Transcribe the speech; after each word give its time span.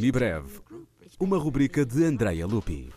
Semibreve, 0.00 0.60
uma 1.20 1.36
rubrica 1.36 1.84
de 1.84 2.02
Andrea 2.02 2.46
Lupi. 2.46 2.88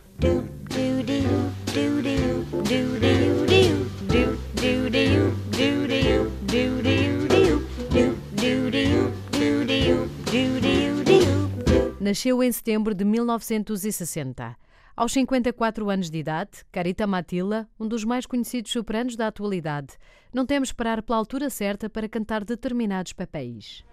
Nasceu 12.00 12.42
em 12.42 12.50
setembro 12.50 12.94
de 12.94 13.04
1960. 13.04 14.56
Aos 14.96 15.12
54 15.12 15.90
anos 15.90 16.08
de 16.08 16.16
idade, 16.16 16.64
Carita 16.72 17.06
Matila, 17.06 17.68
um 17.78 17.86
dos 17.86 18.02
mais 18.02 18.24
conhecidos 18.24 18.72
sopranos 18.72 19.14
da 19.14 19.26
atualidade, 19.26 19.98
não 20.32 20.46
teme 20.46 20.64
esperar 20.64 21.02
pela 21.02 21.18
altura 21.18 21.50
certa 21.50 21.90
para 21.90 22.08
cantar 22.08 22.42
determinados 22.44 23.12
papéis. 23.12 23.84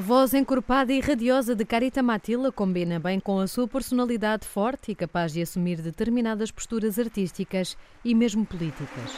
A 0.00 0.02
voz 0.02 0.32
encorpada 0.32 0.94
e 0.94 0.98
radiosa 0.98 1.54
de 1.54 1.62
Carita 1.62 2.02
Matila 2.02 2.50
combina 2.50 2.98
bem 2.98 3.20
com 3.20 3.38
a 3.38 3.46
sua 3.46 3.68
personalidade 3.68 4.46
forte 4.46 4.92
e 4.92 4.94
capaz 4.94 5.30
de 5.30 5.42
assumir 5.42 5.82
determinadas 5.82 6.50
posturas 6.50 6.98
artísticas 6.98 7.76
e 8.02 8.14
mesmo 8.14 8.46
políticas. 8.46 9.12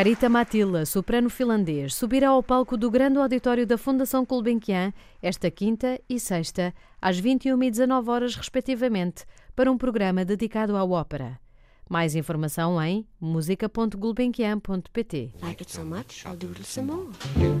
Carita 0.00 0.30
Matila, 0.30 0.86
soprano 0.86 1.28
finlandês, 1.28 1.94
subirá 1.94 2.30
ao 2.30 2.42
palco 2.42 2.74
do 2.74 2.90
grande 2.90 3.18
auditório 3.18 3.66
da 3.66 3.76
Fundação 3.76 4.24
Gulbenkian 4.24 4.94
esta 5.20 5.50
quinta 5.50 6.00
e 6.08 6.18
sexta, 6.18 6.72
às 7.02 7.18
21 7.18 7.62
e 7.64 7.70
19 7.70 8.08
horas, 8.08 8.34
respectivamente, 8.34 9.26
para 9.54 9.70
um 9.70 9.76
programa 9.76 10.24
dedicado 10.24 10.74
à 10.74 10.82
ópera. 10.82 11.38
Mais 11.86 12.14
informação 12.14 12.82
em 12.82 13.06
música.gulbenkian.pt. 13.20 15.34
Like 15.42 15.62
it 15.62 15.70
so 15.70 15.84
much, 15.84 16.24
I'll 16.24 16.38
some 16.64 16.90
more. 16.90 17.10
You, 17.36 17.60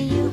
you, 0.00 0.32